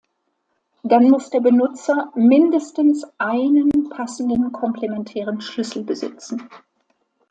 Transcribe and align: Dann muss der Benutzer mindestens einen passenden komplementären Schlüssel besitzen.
Dann 0.81 1.11
muss 1.11 1.29
der 1.29 1.41
Benutzer 1.41 2.11
mindestens 2.15 3.05
einen 3.19 3.87
passenden 3.91 4.51
komplementären 4.51 5.41
Schlüssel 5.41 5.83
besitzen. 5.83 6.49